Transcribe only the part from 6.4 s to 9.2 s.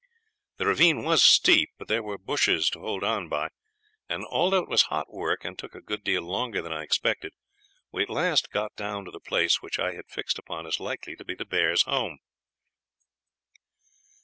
than I expected, we at last got down to the